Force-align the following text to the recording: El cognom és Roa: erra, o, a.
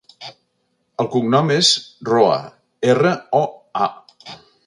El 1.03 1.09
cognom 1.15 1.51
és 1.57 1.69
Roa: 2.09 2.39
erra, 2.95 3.13
o, 3.43 3.45
a. 3.89 4.35